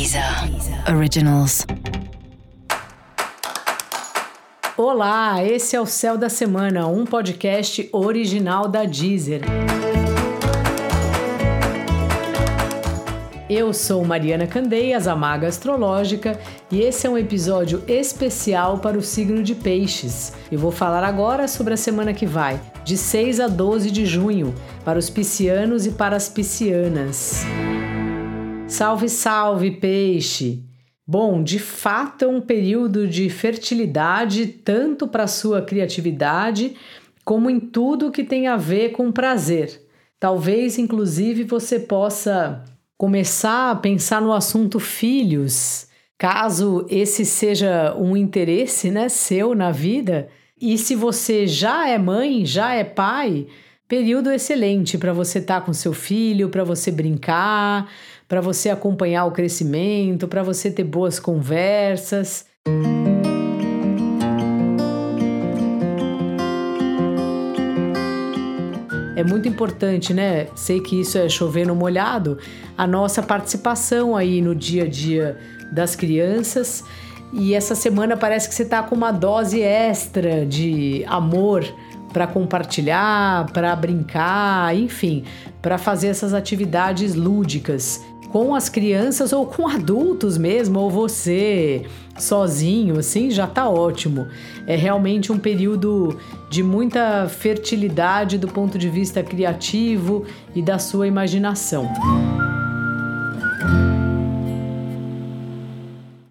[0.00, 0.24] Deezer
[0.96, 1.66] Originals.
[4.74, 9.42] Olá, esse é o Céu da Semana, um podcast original da Deezer.
[13.50, 16.40] Eu sou Mariana Candeias, a Maga Astrológica,
[16.70, 20.32] e esse é um episódio especial para o signo de Peixes.
[20.50, 24.54] Eu vou falar agora sobre a semana que vai, de 6 a 12 de junho,
[24.82, 27.44] para os piscianos e para as piscianas.
[28.70, 30.62] Salve, salve, peixe!
[31.04, 36.76] Bom, de fato é um período de fertilidade tanto para sua criatividade
[37.24, 39.82] como em tudo que tem a ver com prazer.
[40.20, 42.64] Talvez, inclusive, você possa
[42.96, 50.28] começar a pensar no assunto filhos, caso esse seja um interesse né, seu na vida.
[50.60, 53.48] E se você já é mãe, já é pai,
[53.90, 57.90] período excelente para você estar tá com seu filho, para você brincar,
[58.28, 62.46] para você acompanhar o crescimento, para você ter boas conversas.
[69.16, 70.46] É muito importante, né?
[70.54, 72.38] Sei que isso é chover no molhado,
[72.78, 75.36] a nossa participação aí no dia a dia
[75.72, 76.84] das crianças.
[77.32, 81.64] E essa semana parece que você está com uma dose extra de amor
[82.12, 85.24] para compartilhar, para brincar, enfim,
[85.62, 91.82] para fazer essas atividades lúdicas com as crianças ou com adultos mesmo, ou você
[92.16, 94.28] sozinho, assim, já tá ótimo.
[94.66, 96.16] É realmente um período
[96.48, 100.24] de muita fertilidade do ponto de vista criativo
[100.54, 101.90] e da sua imaginação.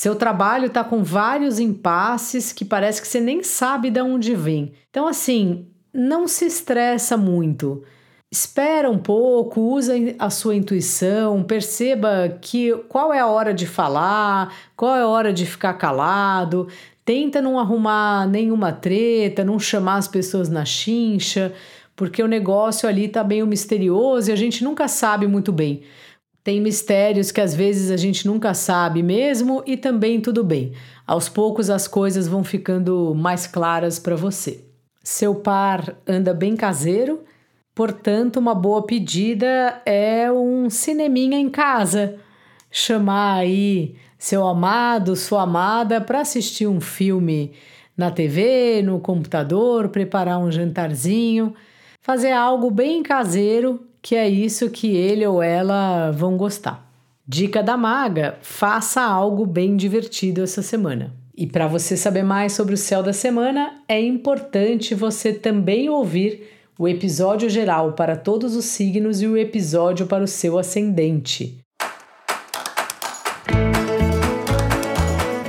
[0.00, 4.72] Seu trabalho está com vários impasses que parece que você nem sabe de onde vem.
[4.88, 7.82] Então, assim, não se estressa muito.
[8.32, 14.50] Espera um pouco, usa a sua intuição, perceba que qual é a hora de falar,
[14.74, 16.66] qual é a hora de ficar calado,
[17.04, 21.52] tenta não arrumar nenhuma treta, não chamar as pessoas na chincha,
[21.94, 25.82] porque o negócio ali tá meio misterioso e a gente nunca sabe muito bem.
[26.50, 30.72] Tem mistérios que às vezes a gente nunca sabe mesmo e também tudo bem.
[31.06, 34.64] Aos poucos as coisas vão ficando mais claras para você.
[35.00, 37.20] Seu par anda bem caseiro
[37.72, 42.16] Portanto, uma boa pedida é um cineminha em casa.
[42.68, 47.52] Chamar aí seu amado, sua amada para assistir um filme
[47.96, 51.54] na TV, no computador, preparar um jantarzinho,
[52.02, 56.90] fazer algo bem caseiro, que é isso que ele ou ela vão gostar.
[57.26, 61.14] Dica da maga: faça algo bem divertido essa semana.
[61.36, 66.48] E para você saber mais sobre o céu da semana, é importante você também ouvir
[66.78, 71.58] o episódio geral para todos os signos e o episódio para o seu ascendente.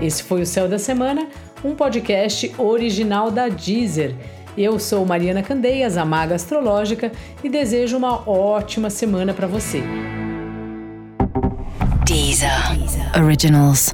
[0.00, 1.28] Esse foi o Céu da Semana,
[1.64, 4.14] um podcast original da Deezer.
[4.56, 7.10] Eu sou Mariana Candeias, a Maga Astrológica,
[7.42, 9.82] e desejo uma ótima semana para você.
[12.06, 12.50] Deezer.
[13.16, 13.92] Originals.